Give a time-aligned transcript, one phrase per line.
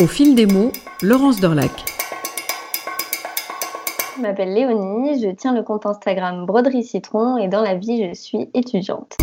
[0.00, 0.70] Au fil des mots,
[1.02, 1.72] Laurence Dorlac.
[4.16, 8.14] Je m'appelle Léonie, je tiens le compte Instagram Broderie Citron et dans la vie, je
[8.14, 9.16] suis étudiante.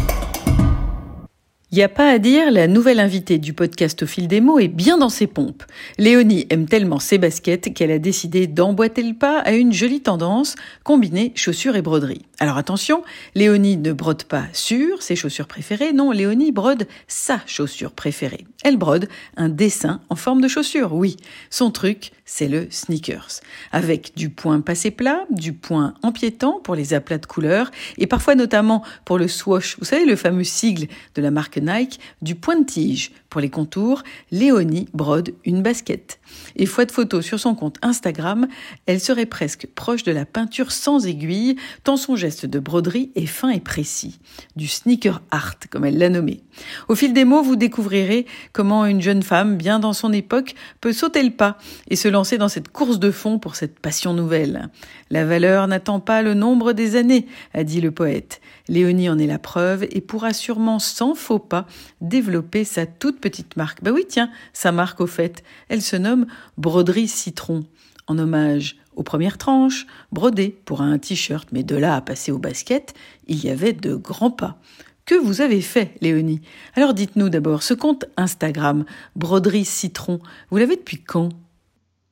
[1.75, 4.59] Il n'y a pas à dire, la nouvelle invitée du podcast Au fil des mots
[4.59, 5.65] est bien dans ses pompes.
[5.97, 10.55] Léonie aime tellement ses baskets qu'elle a décidé d'emboîter le pas à une jolie tendance,
[10.85, 12.21] combiner chaussures et broderie.
[12.39, 13.03] Alors attention,
[13.33, 18.45] Léonie ne brode pas sur ses chaussures préférées, non, Léonie brode sa chaussure préférée.
[18.63, 21.17] Elle brode un dessin en forme de chaussure, oui.
[21.49, 23.41] Son truc, c'est le sneakers.
[23.71, 28.35] Avec du point passé plat, du point empiétant pour les aplats de couleurs, et parfois
[28.35, 32.59] notamment pour le swoosh, vous savez le fameux sigle de la marque Nike, du point
[32.59, 34.01] de tige pour les contours,
[34.31, 36.19] Léonie brode une basket.
[36.55, 38.47] Et fois de photo sur son compte Instagram,
[38.85, 43.25] elle serait presque proche de la peinture sans aiguille, tant son geste de broderie est
[43.25, 44.19] fin et précis.
[44.55, 46.43] Du sneaker art, comme elle l'a nommé.
[46.87, 50.93] Au fil des mots, vous découvrirez comment une jeune femme, bien dans son époque, peut
[50.93, 51.57] sauter le pas
[51.89, 54.69] et se lancer dans cette course de fond pour cette passion nouvelle.
[55.09, 58.39] La valeur n'attend pas le nombre des années, a dit le poète.
[58.69, 61.67] Léonie en est la preuve et pourra sûrement sans faux pas
[61.99, 63.83] développer sa toute petite marque.
[63.83, 66.25] Bah oui, tiens, sa marque au fait, elle se nomme
[66.57, 67.65] Broderie Citron,
[68.07, 72.39] en hommage aux premières tranches, brodées pour un t-shirt, mais de là à passer au
[72.39, 72.93] basket,
[73.27, 74.57] il y avait de grands pas.
[75.05, 76.39] Que vous avez fait, Léonie?
[76.75, 78.85] Alors dites-nous d'abord, ce compte Instagram,
[79.17, 81.29] Broderie Citron, vous l'avez depuis quand?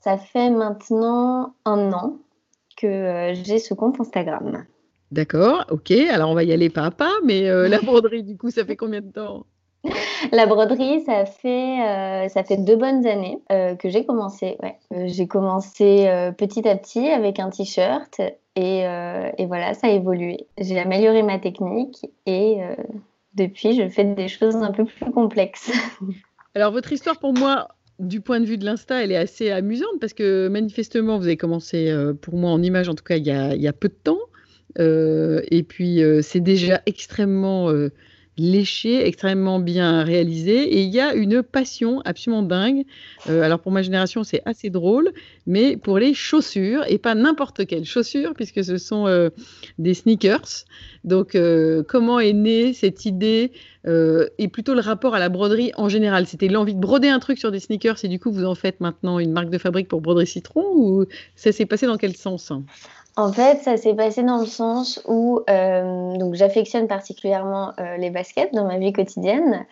[0.04, 2.18] Ça fait maintenant un an
[2.76, 4.66] que euh, j'ai ce compte Instagram.
[5.14, 5.92] D'accord, ok.
[5.92, 8.66] Alors on va y aller pas à pas, mais euh, la broderie, du coup, ça
[8.66, 9.46] fait combien de temps?
[10.34, 14.58] La broderie, ça fait, euh, ça fait deux bonnes années euh, que j'ai commencé.
[14.62, 14.78] Ouais.
[15.08, 18.20] j'ai commencé petit à petit avec un t-shirt
[18.58, 20.48] et, et, voilà, ça a évolué.
[20.58, 22.58] J'ai amélioré ma technique et
[23.36, 25.72] depuis, je fais des choses un peu plus complexes.
[26.56, 30.00] Alors votre histoire pour moi, du point de vue de l'Insta, elle est assez amusante
[30.02, 33.32] parce que manifestement, vous avez commencé, pour moi en image en tout cas, il y
[33.32, 34.20] a, il y a peu de temps.
[34.80, 37.92] Euh, et puis, euh, c'est déjà extrêmement euh,
[38.38, 40.76] léché, extrêmement bien réalisé.
[40.76, 42.84] Et il y a une passion absolument dingue.
[43.28, 45.12] alors, pour ma génération, c'est assez drôle,
[45.46, 49.30] mais pour les chaussures, et pas n'importe quelle chaussure, puisque ce sont
[49.78, 50.66] des sneakers.
[51.04, 51.38] Donc,
[51.88, 53.52] comment est née cette idée
[53.86, 56.26] et plutôt le rapport à la broderie en général?
[56.26, 58.80] C'était l'envie de broder un truc sur des sneakers et du coup, vous en faites
[58.80, 61.06] maintenant une marque de fabrique pour broderie citron ou
[61.36, 62.52] ça s'est passé dans quel sens?
[63.16, 68.10] En fait, ça s'est passé dans le sens où euh, donc j'affectionne particulièrement euh, les
[68.10, 69.66] baskets dans ma vie quotidienne.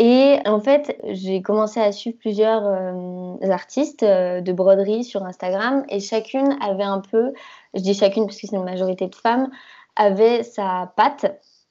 [0.00, 6.00] Et en fait, j'ai commencé à suivre plusieurs euh, artistes de broderie sur Instagram et
[6.00, 7.32] chacune avait un peu,
[7.74, 9.48] je dis chacune parce que c'est une majorité de femmes,
[9.94, 11.26] avait sa patte.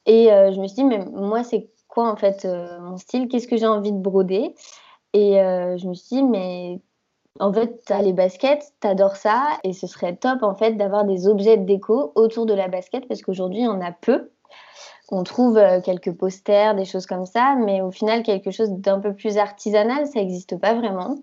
[0.06, 2.48] Et je me suis dit, mais moi, c'est quoi en fait
[2.80, 3.28] mon style?
[3.28, 4.56] Qu'est-ce que j'ai envie de broder?
[5.14, 6.80] Et je me suis dit, mais
[7.40, 10.74] en fait, tu as les baskets, tu adores ça, et ce serait top en fait
[10.74, 14.30] d'avoir des objets de déco autour de la basket parce qu'aujourd'hui, on a peu.
[15.10, 19.00] On trouve euh, quelques posters, des choses comme ça, mais au final, quelque chose d'un
[19.00, 21.18] peu plus artisanal, ça n'existe pas vraiment.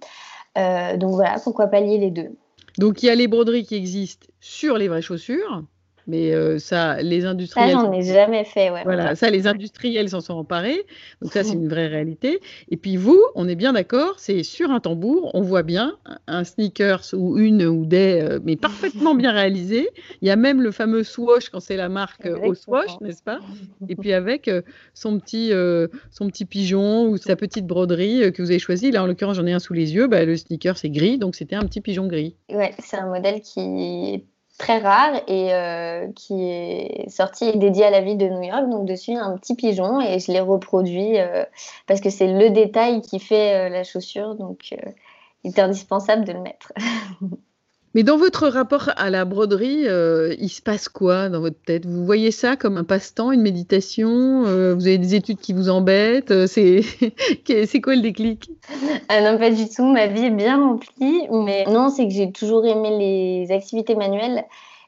[0.59, 2.37] Euh, donc voilà, pourquoi pas lier les deux.
[2.79, 5.63] Donc il y a les broderies qui existent sur les vraies chaussures,
[6.09, 7.73] mais euh, ça, les industriels.
[7.73, 8.83] Ça, j'en ai jamais fait, ouais.
[8.83, 10.87] Voilà, ça, les industriels s'en sont emparés.
[11.21, 12.41] Donc, ça, c'est une vraie réalité.
[12.71, 15.97] Et puis, vous, on est bien d'accord, c'est sur un tambour, on voit bien
[16.27, 19.91] un sneakers ou une ou des, euh, mais parfaitement bien réalisé.
[20.23, 23.23] Il y a même le fameux swoosh quand c'est la marque euh, au swoosh, n'est-ce
[23.23, 23.41] pas?
[23.91, 24.51] Et puis, avec
[24.95, 25.53] son, petit,
[26.11, 28.91] son petit pigeon ou sa petite broderie que vous avez choisi.
[28.91, 30.07] Là, en l'occurrence, j'en ai un sous les yeux.
[30.07, 32.35] Bah, le sneaker, c'est gris, donc c'était un petit pigeon gris.
[32.51, 34.25] Ouais, c'est un modèle qui
[34.59, 38.69] très rare et euh, qui est sorti et dédié à la ville de New York.
[38.69, 41.45] Donc dessus, un petit pigeon et je l'ai reproduit euh,
[41.87, 44.35] parce que c'est le détail qui fait euh, la chaussure.
[44.35, 44.75] Donc
[45.45, 46.73] il est indispensable de le mettre.
[47.99, 51.85] Mais dans votre rapport à la broderie, euh, il se passe quoi dans votre tête?
[51.85, 54.45] Vous voyez ça comme un passe-temps, une méditation?
[54.47, 56.31] Euh, Vous avez des études qui vous embêtent?
[56.31, 58.53] Euh, C'est quoi le déclic?
[59.09, 59.85] Ah Non, pas du tout.
[59.85, 61.27] Ma vie est bien remplie.
[61.29, 64.45] Mais non, c'est que j'ai toujours aimé les activités manuelles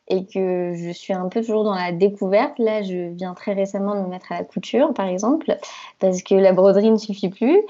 [0.07, 2.61] et que je suis un peu toujours dans la découverte.
[2.61, 5.57] Là, je viens très récemment de me mettre à la couture, par exemple,
[5.99, 7.61] parce que la broderie ne suffit plus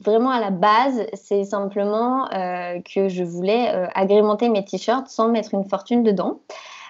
[0.00, 5.28] vraiment à la base, c'est simplement euh, que je voulais euh, agrémenter mes t-shirts sans
[5.28, 6.40] mettre une fortune dedans.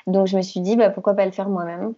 [0.06, 1.94] Donc je me suis dit bah, pourquoi pas le faire moi-même.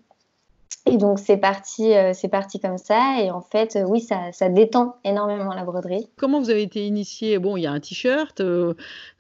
[0.87, 3.21] Et donc c'est parti, euh, parti comme ça.
[3.21, 6.09] Et en fait, oui, ça, ça, détend énormément la broderie.
[6.17, 7.39] Comment vous avez été initiée?
[7.39, 8.43] Bon, il y a un t-shirt.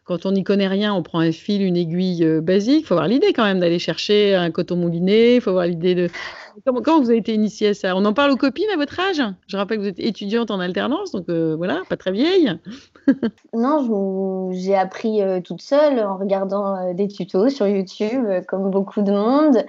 [0.04, 2.82] Quand on n'y connaît rien, on prend un fil, une aiguille basique.
[2.82, 5.36] Il faut avoir l'idée quand même d'aller chercher un coton mouliné.
[5.36, 6.08] Il faut avoir l'idée de.
[6.66, 7.96] Comment, vous avez été initiée à ça?
[7.96, 9.22] On en parle aux copines à votre âge?
[9.46, 12.52] Je rappelle que vous êtes étudiante en alternance, donc voilà, pas très vieille.
[13.54, 19.64] non, j'ai appris toute seule en regardant des tutos sur YouTube, comme beaucoup de monde.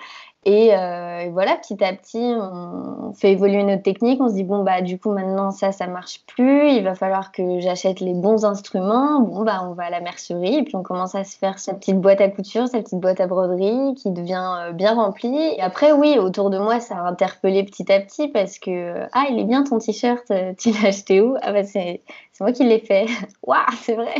[0.47, 4.19] Euh, et, voilà, petit à petit, on fait évoluer notre technique.
[4.21, 6.71] On se dit, bon, bah, du coup, maintenant, ça, ça marche plus.
[6.71, 9.21] Il va falloir que j'achète les bons instruments.
[9.21, 10.55] Bon, bah, on va à la mercerie.
[10.55, 13.21] Et puis, on commence à se faire sa petite boîte à couture, sa petite boîte
[13.21, 15.37] à broderie qui devient euh, bien remplie.
[15.57, 19.25] Et après, oui, autour de moi, ça a interpellé petit à petit parce que, ah,
[19.29, 20.29] il est bien ton t-shirt.
[20.31, 21.35] Euh, tu l'as acheté où?
[21.41, 22.01] Ah, bah, c'est
[22.39, 23.05] moi qui l'ai fait.
[23.43, 24.15] Waouh, c'est vrai.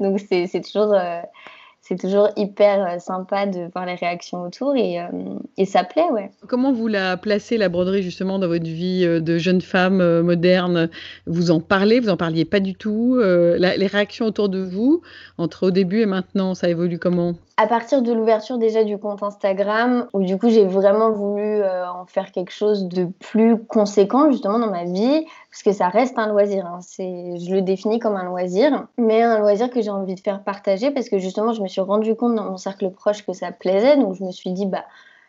[0.00, 0.94] Donc, c'est toujours
[1.86, 5.06] c'est toujours hyper euh, sympa de voir les réactions autour et, euh,
[5.56, 6.30] et, ça plaît, ouais.
[6.48, 10.90] Comment vous la placez, la broderie, justement, dans votre vie euh, de jeune femme moderne?
[11.26, 15.02] Vous en parlez, vous en parliez pas du tout Les réactions autour de vous,
[15.38, 17.34] entre au début et maintenant, ça évolue comment?
[17.58, 22.04] À partir de l'ouverture déjà du compte Instagram, où du coup j'ai vraiment voulu en
[22.04, 26.28] faire quelque chose de plus conséquent justement dans ma vie, parce que ça reste un
[26.28, 26.66] loisir.
[26.66, 26.80] Hein.
[26.98, 30.90] je le définis comme un loisir, mais un loisir que j'ai envie de faire partager,
[30.90, 33.96] parce que justement je me suis rendu compte dans mon cercle proche que ça plaisait,
[33.96, 34.84] donc je me suis dit bah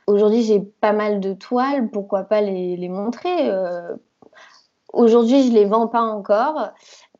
[0.05, 3.49] aujourd'hui j'ai pas mal de toiles, pourquoi pas les, montrer.
[3.49, 3.95] Euh.
[4.91, 6.71] aujourd'hui je les vends pas encore,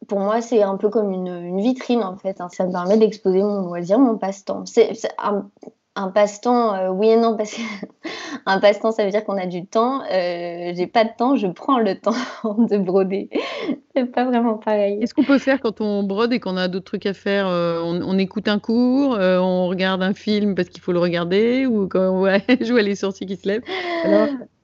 [0.08, 2.42] pour moi, c'est un peu comme une, vitrine en fait.
[2.42, 2.48] Hein.
[2.52, 4.66] Ça me permet d'exposer mon loisir, mon passe-temps.
[4.66, 9.46] C'est un, passe-temps, euh, oui et non, parce qu'un passe-temps, ça veut dire qu'on a
[9.46, 10.02] du temps.
[10.12, 12.12] Euh, j'ai pas de temps, je prends le temps
[12.44, 13.30] de broder.
[13.96, 15.00] c'est pas vraiment pareil.
[15.00, 17.82] Qu'est-ce qu'on peut faire quand on brode et qu'on a d'autres trucs à faire euh,
[17.84, 22.12] on, écoute un cours, on regarde un film parce qu'il faut le regarder, ou quand
[22.12, 23.64] on voit, jouer les sourcils qui se lèvent.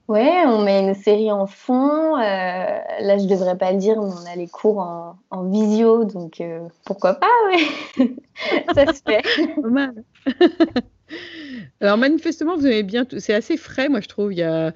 [0.06, 2.16] Ouais, on met une série en fond.
[2.16, 6.04] Euh, là, je devrais pas le dire, mais on a les cours en, en visio,
[6.04, 8.14] donc euh, pourquoi pas, ouais.
[8.74, 9.22] Ça se fait.
[11.80, 14.32] Alors manifestement, vous avez bien, c'est assez frais, moi je trouve.
[14.32, 14.72] Il y a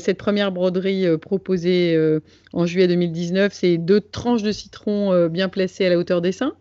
[0.00, 1.98] cette première broderie euh, proposée
[2.54, 6.54] en juillet 2019, c'est deux tranches de citron bien placées à la hauteur des seins.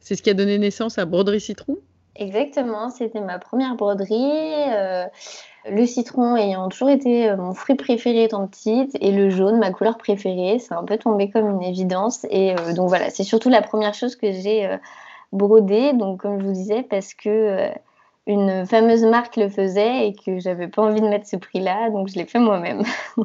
[0.00, 1.76] C'est ce qui a donné naissance à Broderie Citron.
[2.16, 4.32] Exactement, c'était ma première broderie.
[5.68, 9.70] Le citron ayant toujours été euh, mon fruit préféré étant petite et le jaune ma
[9.70, 12.26] couleur préférée, c'est un peu tombé comme une évidence.
[12.30, 14.78] Et euh, donc voilà, c'est surtout la première chose que j'ai euh,
[15.32, 15.92] brodée.
[15.92, 17.70] Donc comme je vous disais, parce que
[18.26, 22.08] une fameuse marque le faisait et que j'avais pas envie de mettre ce prix-là, donc
[22.08, 22.82] je l'ai fait moi-même.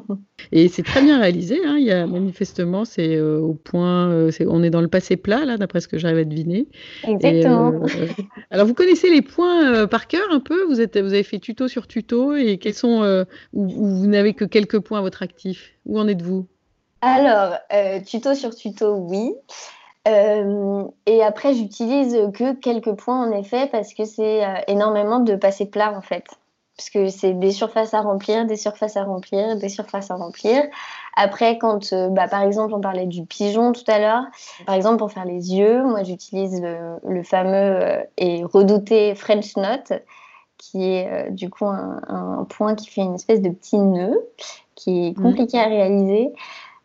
[0.52, 1.60] et c'est très bien réalisé.
[1.66, 1.76] Hein.
[1.78, 5.44] Il y a manifestement, c'est euh, au point, euh, on est dans le passé plat
[5.46, 6.68] là, d'après ce que j'arrive à deviner.
[7.08, 7.74] Exactement.
[7.74, 8.08] Euh,
[8.52, 10.64] alors vous connaissez les points par cœur un peu?
[10.66, 14.46] Vous êtes, vous avez fait tuto sur tuto et quels sont ou, vous n'avez que
[14.46, 15.74] quelques points à votre actif?
[15.86, 16.48] Où en êtes-vous?
[17.02, 17.58] Alors,
[18.06, 19.34] tuto sur tuto, oui.
[20.08, 25.36] Euh, et après, j'utilise que quelques points en effet parce que c'est euh, énormément de
[25.36, 26.26] passer plat en fait.
[26.78, 30.62] Parce que c'est des surfaces à remplir, des surfaces à remplir, des surfaces à remplir.
[31.16, 34.26] Après, quand, euh, bah, par exemple, on parlait du pigeon tout à l'heure,
[34.66, 40.02] par exemple, pour faire les yeux, moi j'utilise le, fameux et redouté French Knot,
[40.58, 44.28] qui est du coup un, un, point qui fait une espèce de petit nœud,
[44.76, 45.24] qui est mmh.
[45.24, 46.34] compliqué à réaliser.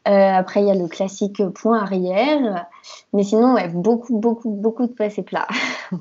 [0.08, 2.67] Euh, après, il y a le classique point arrière.
[3.12, 5.49] Mais sinon, ouais, beaucoup, beaucoup, beaucoup de passés plats.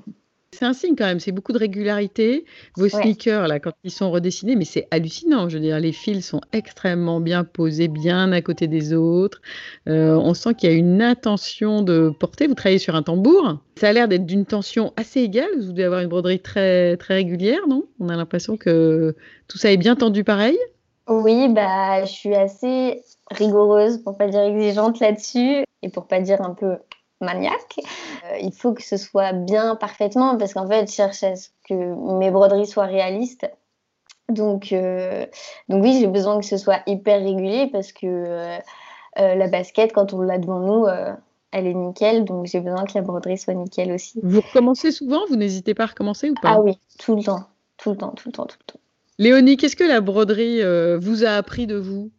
[0.52, 2.44] C'est un signe quand même, c'est beaucoup de régularité.
[2.76, 5.48] Vos sneakers, là, quand ils sont redessinés, mais c'est hallucinant.
[5.48, 9.42] Je veux dire, les fils sont extrêmement bien posés, bien à côté des autres.
[9.88, 12.48] Euh, on sent qu'il y a une intention de porter.
[12.48, 13.60] Vous travaillez sur un tambour.
[13.78, 15.50] Ça a l'air d'être d'une tension assez égale.
[15.62, 17.86] Vous devez avoir une broderie très, très régulière, non?
[18.02, 19.16] On a l'impression que
[19.48, 20.58] tout ça est bien tendu pareil.
[21.10, 26.42] Oui, bah, je suis assez rigoureuse, pour pas dire exigeante là-dessus, et pour pas dire
[26.42, 26.78] un peu
[27.20, 27.80] maniaque.
[28.26, 31.50] Euh, il faut que ce soit bien parfaitement, parce qu'en fait, je cherche à ce
[31.68, 31.74] que
[32.20, 33.50] mes broderies soient réalistes.
[34.30, 35.26] Donc, euh,
[35.68, 38.58] donc oui, j'ai besoin que ce soit hyper régulier, parce que euh,
[39.16, 40.86] la basket, quand on l'a devant nous,
[41.52, 44.20] elle est nickel, donc j'ai besoin que la broderie soit nickel aussi.
[44.22, 45.22] Vous recommencez souvent?
[45.28, 46.52] Vous n'hésitez pas à recommencer ou pas?
[46.52, 47.46] Ah oui, tout le temps,
[47.78, 48.80] tout le temps, tout le temps, tout le temps.
[49.20, 52.10] Léonie, qu'est-ce que la broderie euh, vous a appris de vous?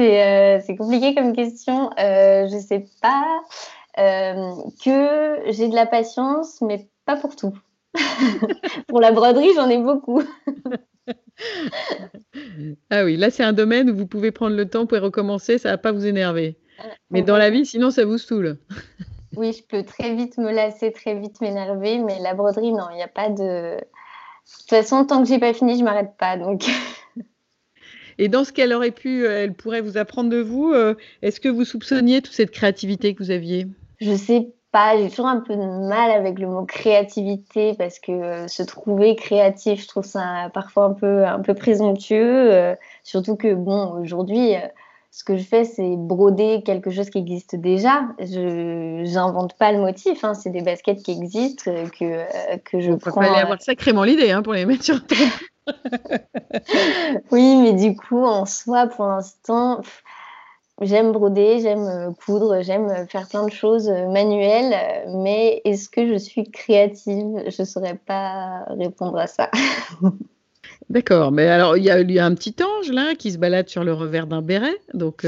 [0.00, 1.90] Euh, C'est compliqué comme question.
[2.00, 3.40] Euh, je ne sais pas.
[3.96, 7.56] que j'ai de la patience, mais pas pour tout.
[8.88, 10.22] pour la broderie, j'en ai beaucoup.
[12.90, 15.68] ah oui, là c'est un domaine où vous pouvez prendre le temps, pour recommencer, ça
[15.68, 16.58] ne va pas vous énerver.
[17.10, 18.58] Mais dans la vie, sinon ça vous saoule.
[19.36, 22.96] oui, je peux très vite me lasser, très vite m'énerver, mais la broderie, non, il
[22.96, 23.76] n'y a pas de.
[24.48, 26.36] De toute façon, tant que j'ai pas fini, je m'arrête pas.
[26.36, 26.64] Donc.
[28.18, 31.40] Et dans ce qu'elle aurait pu, euh, elle pourrait vous apprendre de vous, euh, est-ce
[31.40, 33.68] que vous soupçonniez toute cette créativité que vous aviez?
[34.00, 37.98] Je sais pas pas, j'ai toujours un peu de mal avec le mot créativité parce
[37.98, 42.52] que euh, se trouver créatif, je trouve ça parfois un peu, un peu présomptueux.
[42.52, 44.60] Euh, surtout que, bon, aujourd'hui, euh,
[45.18, 48.02] ce que je fais, c'est broder quelque chose qui existe déjà.
[48.20, 53.22] Je n'invente pas le motif, hein, c'est des baskets qui existent que, que je prends.
[53.22, 55.00] Il fallait avoir sacrément l'idée hein, pour les mettre sur
[57.32, 59.80] Oui, mais du coup, en soi, pour l'instant
[60.80, 64.76] J'aime broder, j'aime euh, coudre, j'aime euh, faire plein de choses euh, manuelles,
[65.08, 67.42] mais est-ce que je suis créative?
[67.48, 69.50] Je ne saurais pas répondre à ça.
[70.88, 72.52] D'accord, mais alors il y, a, un petit
[72.92, 75.26] là qui se balade sur le revers d'un béret, donc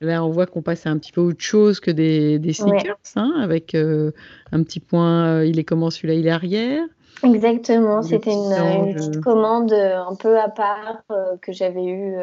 [0.00, 3.32] là on voit qu'on passe à un petit peu autre chose que des, sneakers, hein,
[3.40, 6.14] avec un petit point, il est comment celui-là?
[6.14, 6.84] Il est arrière?
[7.24, 11.02] Exactement, c'était une, petite commande un peu à part
[11.42, 12.16] que j'avais eue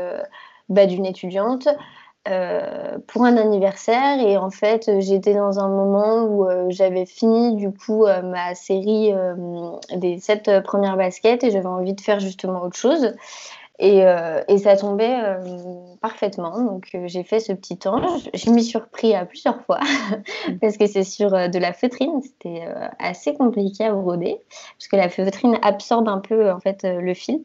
[0.69, 1.67] bah, d'une étudiante.
[2.27, 4.19] Euh, pour un anniversaire.
[4.19, 8.55] Et en fait j'étais dans un moment où euh, j'avais fini du coup euh, ma
[8.55, 9.13] série
[9.95, 13.13] des sept premières baskets et j'avais envie de faire justement autre chose
[13.79, 14.03] et,
[14.47, 15.17] et ça tombait
[16.01, 16.63] parfaitement.
[16.63, 19.79] Donc j'ai fait ce petit ange je m'y suis surpris à plusieurs fois.
[20.61, 22.21] Parce que c'est sur de la feutrine.
[22.21, 22.67] C'était
[22.99, 24.37] assez compliqué à broder.
[24.77, 27.41] Parce que la feutrine absorbe un peu en fait le fil.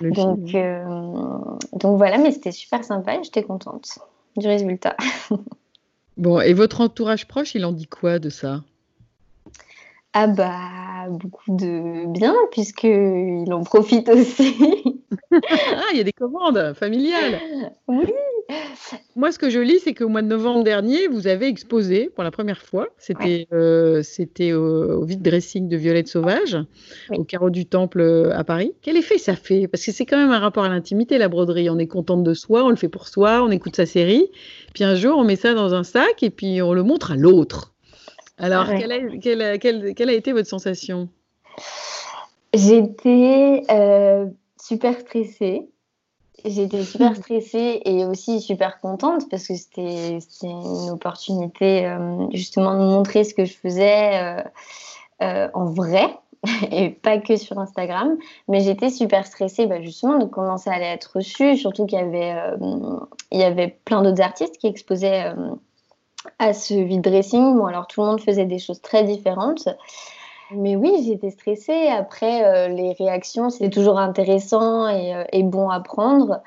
[0.00, 1.38] Donc, euh,
[1.72, 3.98] donc voilà, mais c'était super sympa et j'étais contente
[4.36, 4.96] du résultat.
[6.16, 8.62] bon, et votre entourage proche, il en dit quoi de ça?
[10.14, 14.54] Ah bah beaucoup de bien puisqu'il en profite aussi.
[15.32, 17.40] ah, il y a des commandes familiales.
[17.88, 18.06] Oui,
[19.16, 22.24] moi, ce que je lis, c'est qu'au mois de novembre dernier, vous avez exposé pour
[22.24, 22.88] la première fois.
[22.98, 24.02] C'était euh,
[24.52, 26.58] au, vide dressing de Violette Sauvage,
[27.10, 28.72] au carreau du Temple euh, à Paris.
[28.82, 29.68] Quel effet ça fait?
[29.68, 31.70] Parce que c'est quand même un rapport à l'intimité, la broderie.
[31.70, 34.30] On est contente de soi, on le fait pour soi, on écoute sa série.
[34.74, 37.16] Puis un jour, on met ça dans un sac et puis on le montre à
[37.16, 37.73] l'autre.
[38.38, 38.92] Alors, quelle,
[39.42, 41.08] a, quelle, a, été votre sensation?
[42.52, 44.26] J'étais euh,
[44.60, 45.68] super stressée.
[46.44, 52.84] J'étais super stressée et aussi super contente parce que c'était une opportunité euh, justement de
[52.84, 54.42] montrer ce que je faisais euh,
[55.22, 56.06] euh, en vrai
[56.70, 58.16] et pas que sur Instagram.
[58.48, 62.02] Mais j'étais super stressée bah, justement de comment ça allait être reçu, surtout qu'il y
[62.02, 62.36] avait,
[63.30, 65.32] il y avait plein d'autres artistes qui exposaient
[66.38, 67.56] à ce vide dressing.
[67.56, 69.68] Bon, alors tout le monde faisait des choses très différentes.
[70.50, 71.88] Mais oui, j'étais stressée.
[71.88, 76.42] Après, euh, les réactions, c'est toujours intéressant et, euh, bon à prendre.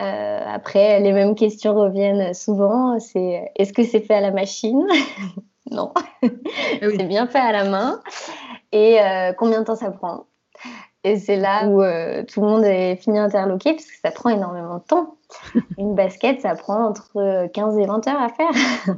[0.00, 2.98] Euh, après, les mêmes questions reviennent souvent.
[2.98, 4.86] C'est est-ce que c'est fait à la machine?
[5.70, 6.28] Non, ah
[6.82, 8.02] c'est bien fait à la main.
[8.70, 8.98] Et
[9.38, 10.26] combien de temps ça prend?
[11.04, 11.82] Et c'est là où
[12.24, 15.16] tout le monde est fini interloqué parce que ça prend énormément de temps.
[15.78, 18.96] Une basket, ça prend entre 15 et 20 heures à faire.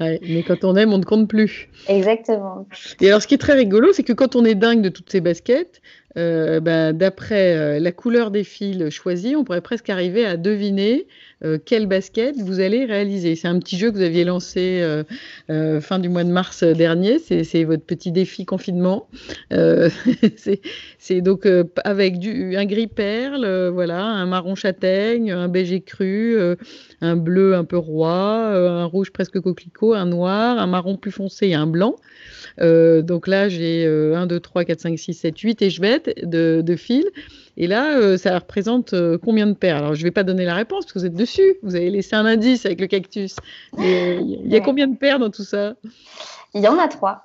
[0.00, 1.68] mais quand on aime, on ne compte plus.
[1.88, 2.66] Exactement.
[3.00, 5.10] Et alors, ce qui est très rigolo, c'est que quand on est dingue de toutes
[5.10, 5.80] ces baskets,
[6.16, 11.06] euh, ben, d'après euh, la couleur des fils choisis, on pourrait presque arriver à deviner
[11.44, 13.36] euh, quelle basket vous allez réaliser.
[13.36, 14.82] C'est un petit jeu que vous aviez lancé
[15.80, 17.18] fin du mois de mars dernier.
[17.18, 19.08] C'est votre petit défi confinement.
[20.98, 21.46] c'est donc
[21.84, 26.38] avec du, un gris perle, voilà, un marron châtaigne, un beige cru,
[27.00, 31.48] un bleu un peu roi, un rouge presque coquelicot, un noir, un marron plus foncé
[31.48, 31.96] et un blanc.
[32.58, 35.70] donc là, j'ai 1, 2, 3, 4, 5, 6, 7, 8 et
[36.24, 37.04] de, fils.
[37.56, 39.76] Et là, euh, ça représente euh, combien de paires?
[39.76, 41.56] Alors, je ne vais pas donner la réponse parce que vous êtes dessus.
[41.62, 43.36] Vous avez laissé un indice avec le cactus.
[43.78, 45.74] Il y a combien de paires dans tout ça?
[46.54, 47.22] Il y en a trois.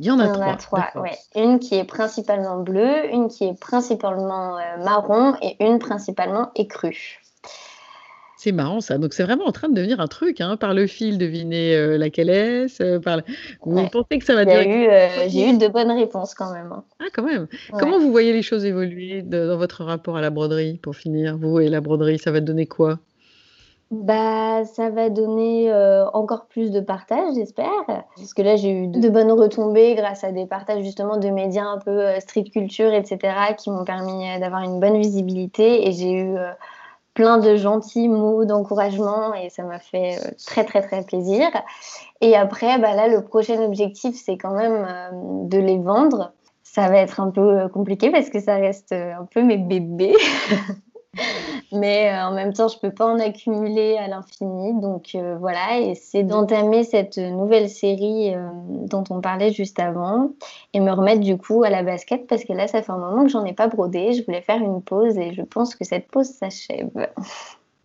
[0.00, 0.56] Il y en a trois.
[0.56, 0.90] trois
[1.36, 7.19] Une qui est principalement bleue, une qui est principalement euh, marron et une principalement écrue.
[8.42, 8.96] C'est marrant ça.
[8.96, 11.98] Donc c'est vraiment en train de devenir un truc, hein, par le fil, deviner euh,
[11.98, 12.82] laquelle est-ce.
[12.82, 13.20] Euh, par...
[13.60, 16.72] Vous pensez que ça va dire euh, J'ai eu de bonnes réponses quand même.
[16.72, 16.82] Hein.
[17.00, 17.48] Ah quand même.
[17.78, 21.60] Comment vous voyez les choses évoluer dans votre rapport à la broderie pour finir Vous
[21.60, 22.98] et la broderie, ça va donner quoi?
[23.90, 25.70] Bah, ça va donner
[26.14, 27.84] encore plus de partage, j'espère.
[27.86, 31.66] Parce que là, j'ai eu de bonnes retombées grâce à des partages justement de médias
[31.66, 33.18] un peu street culture, etc.,
[33.58, 35.86] qui m'ont permis d'avoir une bonne visibilité.
[35.86, 36.36] Et j'ai eu
[37.14, 41.48] plein de gentils mots d'encouragement et ça m'a fait euh, très très très plaisir.
[42.20, 45.10] Et après, bah là, le prochain objectif, c'est quand même euh,
[45.46, 46.32] de les vendre.
[46.62, 50.16] Ça va être un peu euh, compliqué parce que ça reste un peu mes bébés.
[51.72, 54.80] Mais euh, en même temps, je peux pas en accumuler à l'infini.
[54.80, 58.48] Donc euh, voilà, et c'est d'entamer cette nouvelle série euh,
[58.86, 60.32] dont on parlait juste avant
[60.74, 63.24] et me remettre du coup à la basket parce que là, ça fait un moment
[63.24, 64.12] que j'en ai pas brodé.
[64.12, 66.90] Je voulais faire une pause et je pense que cette pause s'achève.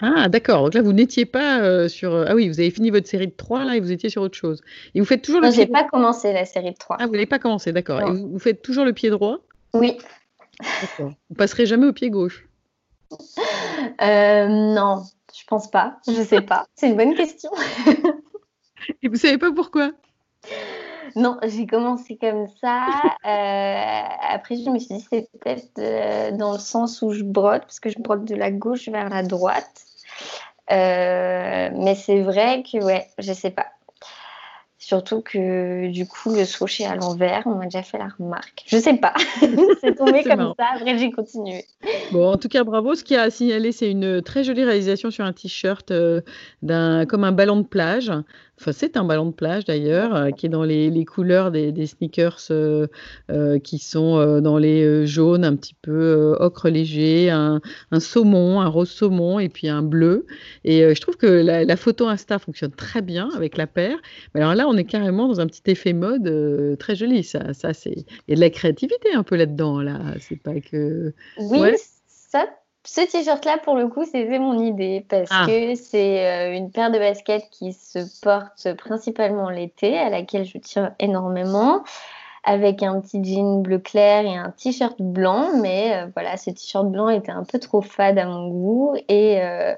[0.01, 0.63] Ah, d'accord.
[0.63, 2.13] Donc là, vous n'étiez pas euh, sur.
[2.27, 4.35] Ah oui, vous avez fini votre série de 3 là et vous étiez sur autre
[4.35, 4.61] chose.
[4.93, 5.47] Et vous faites toujours le.
[5.47, 6.97] Non, j'ai pas commencé la série de 3.
[6.99, 8.01] Ah, vous n'avez pas commencé, d'accord.
[8.01, 9.39] Et vous, faites toujours le pied droit?
[9.73, 9.97] Oui.
[10.81, 11.13] D'accord.
[11.29, 12.47] Vous passerez jamais au pied gauche?
[14.01, 15.97] euh, Non, je pense pas.
[16.07, 16.65] Je sais pas.
[16.75, 17.51] C'est une bonne question.
[19.03, 19.91] et vous savez pas pourquoi?
[21.15, 22.87] Non, j'ai commencé comme ça.
[23.25, 27.61] Euh, après, je me suis dit, c'est peut-être euh, dans le sens où je brode,
[27.61, 29.85] parce que je brode de la gauche vers la droite.
[30.69, 33.67] Mais c'est vrai que, ouais, je sais pas.
[34.77, 38.63] Surtout que du coup, le swoosh à l'envers, on m'a déjà fait la remarque.
[38.67, 39.13] Je sais pas.
[39.81, 40.65] c'est tombé comme ça.
[40.75, 41.65] Après, j'ai continué.
[42.11, 42.93] Bon, en tout cas, bravo.
[42.93, 45.93] Ce qui a signalé, c'est une très jolie réalisation sur un t-shirt
[46.61, 48.11] d'un comme un ballon de plage.
[48.59, 51.71] Enfin, c'est un ballon de plage d'ailleurs, euh, qui est dans les, les couleurs des,
[51.71, 52.87] des sneakers euh,
[53.29, 58.67] euh, qui sont dans les jaunes, un petit peu ocre léger, un, un, saumon, un
[58.67, 60.25] rose saumon et puis un bleu.
[60.63, 63.97] Et je trouve que la, la, photo Insta fonctionne très bien avec la paire.
[64.33, 67.23] Mais alors là, on est carrément dans un petit effet mode très joli.
[67.23, 69.81] Ça, ça c'est il y a de la créativité un peu là-dedans.
[69.81, 71.13] Là, c'est pas que.
[71.37, 71.75] Oui, ouais.
[72.07, 72.47] ça
[72.85, 75.45] ce t-shirt-là, pour le coup, c'était mon idée parce ah.
[75.47, 80.59] que c'est euh, une paire de baskets qui se porte principalement l'été, à laquelle je
[80.59, 81.83] tiens énormément,
[82.43, 85.57] avec un petit jean bleu clair et un t-shirt blanc.
[85.59, 88.95] Mais euh, voilà, ce t-shirt blanc était un peu trop fade à mon goût.
[89.09, 89.73] Et euh,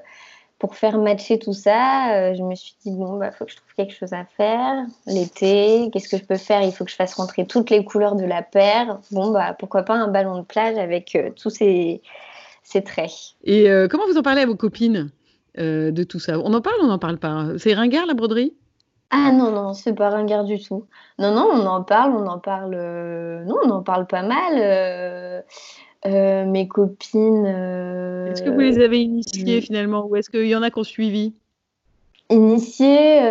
[0.58, 3.56] pour faire matcher tout ça, euh, je me suis dit, bon, bah, faut que je
[3.56, 4.84] trouve quelque chose à faire.
[5.06, 6.60] L'été, qu'est-ce que je peux faire?
[6.62, 8.98] Il faut que je fasse rentrer toutes les couleurs de la paire.
[9.12, 12.02] Bon, bah, pourquoi pas un ballon de plage avec tous ces
[12.70, 13.08] c'est très.
[13.44, 15.10] Et euh, comment vous en parlez à vos copines
[15.58, 16.38] euh, de tout ça?
[16.38, 17.46] On en parle ou on n'en parle pas?
[17.56, 18.52] C'est ringard la broderie?
[19.10, 20.84] Ah non, non, c'est pas ringard du tout.
[21.18, 22.74] Non, non, on en parle, on en parle.
[22.76, 23.42] Euh...
[23.44, 24.52] Non, on en parle pas mal.
[24.58, 25.40] Euh...
[26.04, 27.46] Mes copines.
[27.46, 30.06] Euh, est-ce que vous les avez initiées finalement?
[30.06, 31.32] Ou est-ce qu'il y en a qui ont suivi?
[32.28, 33.22] Initiées,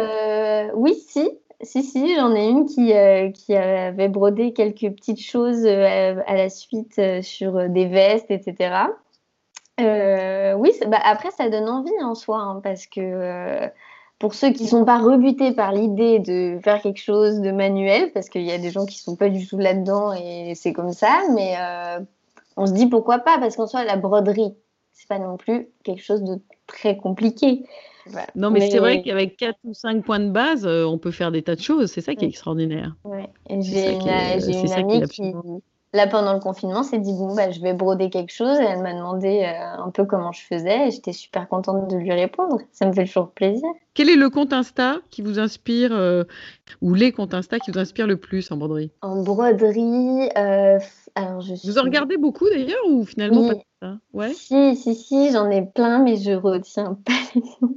[0.73, 1.29] oui, si.
[1.61, 2.91] Si, si, j'en ai une qui,
[3.33, 8.89] qui avait brodé quelques petites choses à la suite sur des vestes, etc.
[9.79, 13.67] Euh, oui, bah, après, ça donne envie en soi, hein, parce que euh,
[14.17, 18.11] pour ceux qui ne sont pas rebutés par l'idée de faire quelque chose de manuel,
[18.13, 20.73] parce qu'il y a des gens qui ne sont pas du tout là-dedans et c'est
[20.73, 21.99] comme ça, mais euh,
[22.55, 24.55] on se dit pourquoi pas, parce qu'en soi, la broderie,
[24.93, 27.63] c'est pas non plus quelque chose de très compliqué.
[28.07, 28.27] Voilà.
[28.35, 28.71] Non, mais, mais...
[28.71, 31.61] c'est vrai qu'avec 4 ou 5 points de base, on peut faire des tas de
[31.61, 31.91] choses.
[31.91, 32.95] C'est ça qui est extraordinaire.
[33.03, 33.29] Ouais.
[33.59, 35.33] J'ai une, une amie qui,
[35.97, 38.57] là, pendant le confinement, s'est dit bon, bah, je vais broder quelque chose.
[38.59, 40.87] Et elle m'a demandé euh, un peu comment je faisais.
[40.87, 42.59] Et j'étais super contente de lui répondre.
[42.71, 43.67] Ça me fait toujours plaisir.
[43.93, 46.23] Quel est le compte Insta qui vous inspire, euh,
[46.81, 48.91] ou les comptes Insta qui vous inspirent le plus en broderie?
[49.01, 50.77] En broderie, euh,
[51.17, 51.67] alors je suis...
[51.67, 53.55] Vous en regardez beaucoup d'ailleurs, ou finalement oui.
[53.55, 53.97] pas ça?
[54.13, 57.75] Ouais Si, si, si, j'en ai plein, mais je retiens pas les noms.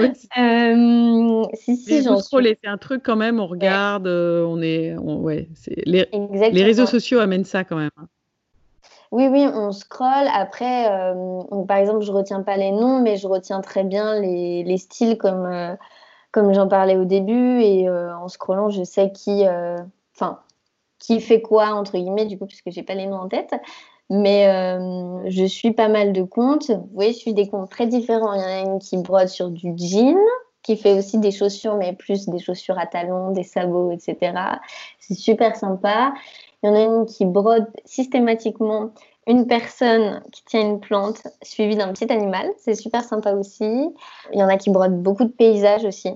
[0.00, 0.12] oui.
[0.38, 2.56] euh, si, si, j'en suis...
[2.62, 4.12] C'est un truc quand même, on regarde, ouais.
[4.12, 4.96] euh, on est.
[4.98, 5.48] On, ouais,
[5.84, 7.90] les, les, réseaux sociaux amènent ça quand même.
[7.96, 8.06] hein.
[9.10, 10.28] Oui, oui, on scrolle.
[10.32, 14.62] Après, euh, par exemple, je retiens pas les noms, mais je retiens très bien les,
[14.62, 15.74] les styles comme, euh,
[16.30, 17.60] comme j'en parlais au début.
[17.62, 19.44] Et en scrollant, je sais qui,
[20.14, 20.40] enfin,
[20.98, 23.54] qui fait quoi, entre guillemets, du coup, puisque j'ai pas les noms en tête.
[24.10, 24.46] Mais
[25.26, 26.70] je suis pas mal de comptes.
[26.70, 28.32] Vous voyez, je suis des comptes très différents.
[28.34, 30.16] Il y en a une qui brode sur du jean,
[30.62, 34.32] qui fait aussi des chaussures, mais plus des chaussures à talons, des sabots, etc.
[34.98, 36.14] C'est super sympa.
[36.62, 38.90] Il y en a une qui brode systématiquement
[39.26, 42.50] une personne qui tient une plante suivie d'un petit animal.
[42.56, 43.94] C'est super sympa aussi.
[44.32, 46.14] Il y en a qui brodent beaucoup de paysages aussi,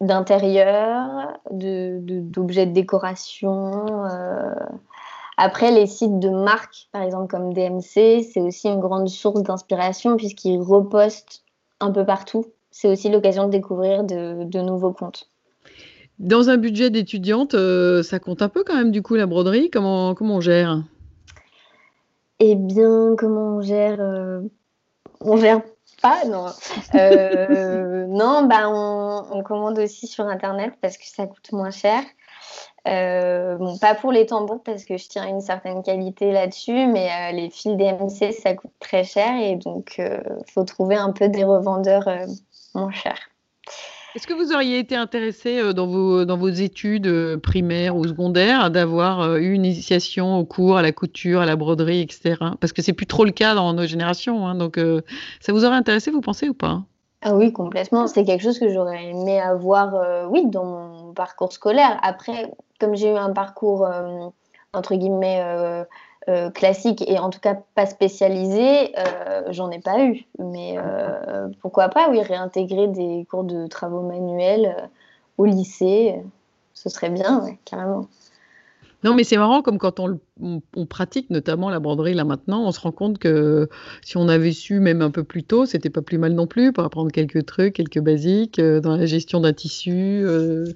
[0.00, 4.04] d'intérieur, d'objets de, de, décoration.
[4.06, 4.54] Euh...
[5.36, 10.16] Après, les sites de marques, par exemple comme DMC, c'est aussi une grande source d'inspiration
[10.16, 11.44] puisqu'ils repostent
[11.80, 12.46] un peu partout.
[12.70, 15.28] C'est aussi l'occasion de découvrir de, de nouveaux comptes.
[16.18, 19.70] Dans un budget d'étudiante, euh, ça compte un peu quand même du coup la broderie.
[19.70, 20.82] Comment, comment on gère?
[22.40, 24.40] Eh bien, comment on gère euh,
[25.20, 25.62] On gère
[26.00, 26.46] pas, non.
[26.94, 32.02] Euh, non, bah on, commande aussi sur internet parce que ça coûte moins cher.
[32.84, 37.50] bon, pas pour les tambours parce que je tiens une certaine qualité là-dessus, mais les
[37.50, 42.08] fils DMC ça coûte très cher et donc il faut trouver un peu des revendeurs
[42.74, 43.30] moins chers.
[44.14, 48.06] Est-ce que vous auriez été intéressé euh, dans vos, dans vos études euh, primaires ou
[48.06, 52.36] secondaires d'avoir euh, eu une initiation au cours, à la couture, à la broderie, etc.
[52.58, 54.46] Parce que c'est plus trop le cas dans nos générations.
[54.46, 55.02] Hein, donc, euh,
[55.40, 56.82] ça vous aurait intéressé, vous pensez ou pas?
[57.20, 58.06] Ah oui, complètement.
[58.06, 61.98] C'est quelque chose que j'aurais aimé avoir, euh, oui, dans mon parcours scolaire.
[62.02, 64.28] Après, comme j'ai eu un parcours, euh,
[64.72, 65.84] entre guillemets,
[66.54, 68.94] classique et en tout cas pas spécialisé,
[69.50, 70.24] j'en ai pas eu.
[70.38, 70.76] Mais
[71.60, 74.90] pourquoi pas, oui, réintégrer des cours de travaux manuels
[75.38, 76.22] au lycée,
[76.74, 78.06] ce serait bien, carrément.
[79.04, 80.18] Non, mais c'est marrant, comme quand on,
[80.86, 83.68] pratique notamment la broderie là maintenant, on se rend compte que
[84.02, 86.72] si on avait su même un peu plus tôt, c'était pas plus mal non plus
[86.72, 90.66] pour apprendre quelques trucs, quelques basiques euh, dans la gestion d'un tissu, euh,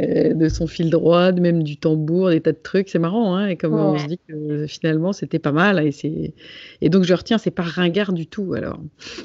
[0.00, 2.88] euh, de son fil droit, même du tambour, des tas de trucs.
[2.88, 5.84] C'est marrant, hein, et comme on se dit que finalement c'était pas mal.
[5.84, 6.34] Et,
[6.80, 8.78] et donc je retiens, c'est pas ringard du tout alors.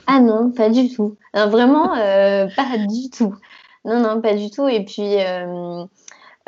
[0.07, 1.15] Ah non, pas du tout.
[1.33, 3.35] vraiment, pas du tout.
[3.85, 4.67] Non, non, pas du tout.
[4.67, 5.17] Et puis.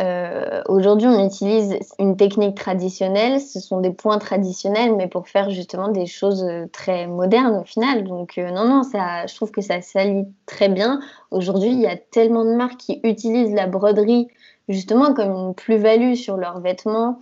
[0.01, 5.49] Euh, aujourd'hui, on utilise une technique traditionnelle, ce sont des points traditionnels, mais pour faire
[5.51, 8.03] justement des choses euh, très modernes au final.
[8.03, 10.99] Donc, euh, non, non, ça, je trouve que ça s'allie très bien.
[11.29, 14.27] Aujourd'hui, il y a tellement de marques qui utilisent la broderie
[14.67, 17.19] justement comme une plus-value sur leurs vêtements,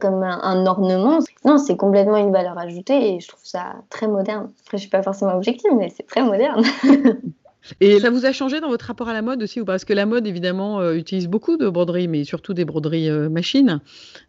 [0.00, 1.18] comme un, ornement.
[1.44, 4.52] Non, c'est complètement une valeur ajoutée et je trouve ça très moderne.
[4.62, 6.62] Après, je suis pas forcément objective, mais c'est très moderne.
[7.80, 9.92] Et ça vous a changé dans votre rapport à la mode aussi ou Parce que
[9.92, 13.80] la mode, évidemment, euh, utilise beaucoup de broderies, mais surtout des broderies euh, machines,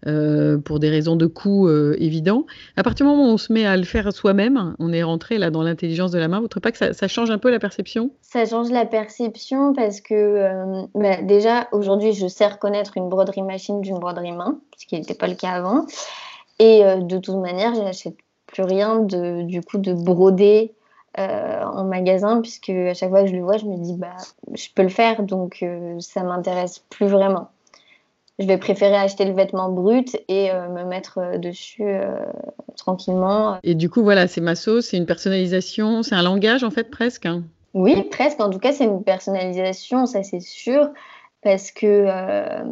[0.06, 2.46] euh, pour des raisons de coût évidents.
[2.76, 5.38] À partir du moment où on se met à le faire soi-même, on est rentré
[5.38, 6.40] là dans l'intelligence de la main.
[6.40, 8.12] Vous trouvez pas que ça, change un peu la perception?
[8.22, 13.82] Ça change la perception parce que bah, déjà, aujourd'hui, je sais reconnaître une broderie machine
[13.82, 15.86] d'une broderie main, ce qui n'était pas le cas avant.
[16.60, 18.16] Et de toute manière, je n'achète
[18.48, 20.74] plus rien de, du coup de broder
[21.20, 24.16] euh, en magasin, puisque à chaque fois que je le vois, je me dis, bah,
[24.54, 27.50] je peux le faire, donc euh, ça m'intéresse plus vraiment.
[28.40, 31.92] Je vais préférer acheter le vêtement brut et euh, me mettre dessus
[32.76, 33.58] tranquillement.
[33.64, 36.92] Et du coup, voilà, c'est ma sauce, c'est une personnalisation, c'est un langage en fait
[36.92, 37.26] presque.
[37.26, 37.44] Hein.
[37.74, 38.40] Oui, presque.
[38.40, 40.90] En tout cas, c'est une personnalisation, ça c'est sûr
[41.44, 42.64] parce que euh,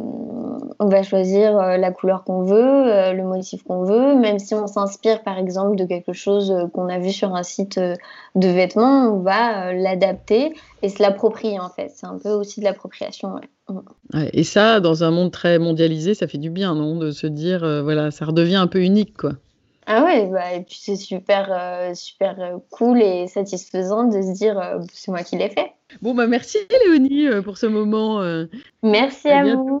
[0.78, 4.54] on va choisir euh, la couleur qu'on veut, euh, le motif qu'on veut, même si
[4.54, 9.14] on s'inspire par exemple de quelque chose qu'on a vu sur un site de vêtements,
[9.14, 11.92] on va l'adapter et se l'approprier en fait.
[11.94, 13.40] C'est un peu aussi de l'appropriation.
[13.68, 13.80] Mm.
[14.32, 17.60] et ça, dans un monde très mondialisé, ça fait du bien, non De se dire,
[17.82, 19.32] voilà, ça redevient un peu unique, quoi.
[19.88, 24.32] Ah ouais, bah, et puis c'est super, euh, super euh, cool et satisfaisant de se
[24.32, 25.74] dire euh, c'est moi qui l'ai fait.
[26.02, 28.20] Bon, bah merci Léonie pour ce moment.
[28.82, 29.80] Merci à, vous.